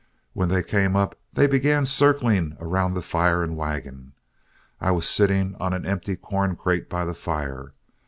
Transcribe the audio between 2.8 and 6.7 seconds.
the fire and wagon. I was sitting on an empty corn